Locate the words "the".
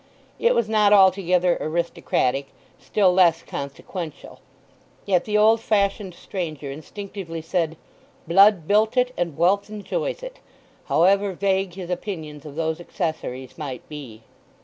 5.25-5.37